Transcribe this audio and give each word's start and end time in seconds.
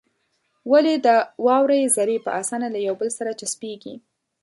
ولې 0.71 0.95
د 1.05 1.07
واورې 1.45 1.81
ذرې 1.95 2.17
په 2.25 2.31
اسانه 2.41 2.67
له 2.75 2.79
يو 2.87 2.95
بل 3.01 3.09
سره 3.19 3.31
چسپېږي؟ 3.39 3.95